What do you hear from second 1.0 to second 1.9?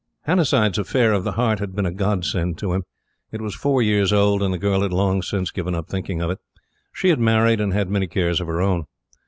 of the heart had been